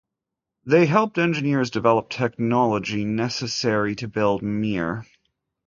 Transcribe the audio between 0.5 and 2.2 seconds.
They helped engineers develop